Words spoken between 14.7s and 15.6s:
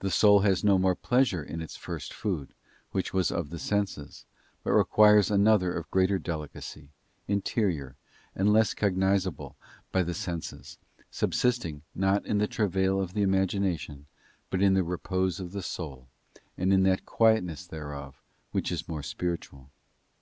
the repose of